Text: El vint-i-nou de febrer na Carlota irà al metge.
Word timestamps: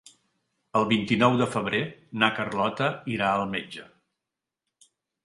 El 0.79 0.85
vint-i-nou 0.91 1.35
de 1.41 1.47
febrer 1.55 1.81
na 2.23 2.29
Carlota 2.39 2.87
irà 3.17 3.29
al 3.35 3.45
metge. 3.53 3.85